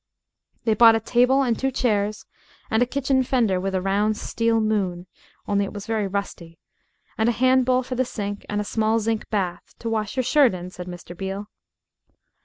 [0.63, 2.25] They bought a table and two chairs,
[2.71, 5.05] and a kitchen fender with a round steel moon
[5.47, 6.57] only it was very rusty
[7.19, 10.23] and a hand bowl for the sink, and a small zinc bath, "to wash your
[10.23, 11.15] shirt in," said Mr.
[11.15, 11.51] Beale.